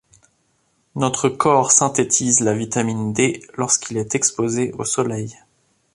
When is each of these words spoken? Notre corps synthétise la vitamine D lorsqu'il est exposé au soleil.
Notre 0.95 1.29
corps 1.29 1.71
synthétise 1.71 2.39
la 2.39 2.55
vitamine 2.55 3.13
D 3.13 3.43
lorsqu'il 3.53 3.97
est 3.97 4.15
exposé 4.15 4.71
au 4.71 4.83
soleil. 4.83 5.35